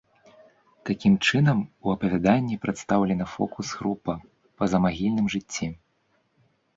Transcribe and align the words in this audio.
Такім 0.89 1.13
чынам 1.27 1.59
у 1.89 1.91
апавяданні 1.95 2.55
прадстаўлена 2.63 3.27
фокус-група 3.33 4.15
па 4.63 4.69
замагільным 4.73 5.29
жыцці. 5.35 5.67